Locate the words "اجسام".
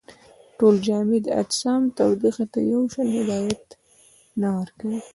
1.41-1.81